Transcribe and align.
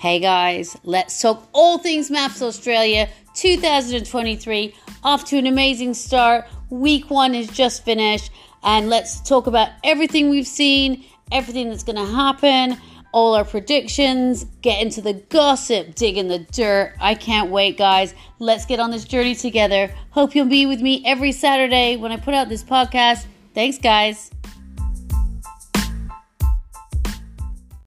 Hey 0.00 0.18
guys, 0.18 0.78
let's 0.82 1.20
talk 1.20 1.46
all 1.52 1.76
things 1.76 2.08
MAFS 2.08 2.40
Australia 2.40 3.10
2023. 3.34 4.74
Off 5.04 5.26
to 5.26 5.36
an 5.36 5.46
amazing 5.46 5.92
start. 5.92 6.46
Week 6.70 7.10
one 7.10 7.34
has 7.34 7.48
just 7.48 7.84
finished, 7.84 8.32
and 8.62 8.88
let's 8.88 9.20
talk 9.20 9.46
about 9.46 9.68
everything 9.84 10.30
we've 10.30 10.46
seen, 10.46 11.04
everything 11.30 11.68
that's 11.68 11.84
going 11.84 11.96
to 11.96 12.10
happen, 12.14 12.78
all 13.12 13.34
our 13.34 13.44
predictions, 13.44 14.44
get 14.62 14.80
into 14.80 15.02
the 15.02 15.12
gossip, 15.12 15.94
dig 15.96 16.16
in 16.16 16.28
the 16.28 16.38
dirt. 16.38 16.94
I 16.98 17.14
can't 17.14 17.50
wait, 17.50 17.76
guys. 17.76 18.14
Let's 18.38 18.64
get 18.64 18.80
on 18.80 18.90
this 18.90 19.04
journey 19.04 19.34
together. 19.34 19.94
Hope 20.12 20.34
you'll 20.34 20.46
be 20.46 20.64
with 20.64 20.80
me 20.80 21.02
every 21.04 21.32
Saturday 21.32 21.98
when 21.98 22.10
I 22.10 22.16
put 22.16 22.32
out 22.32 22.48
this 22.48 22.64
podcast. 22.64 23.26
Thanks, 23.52 23.76
guys. 23.76 24.30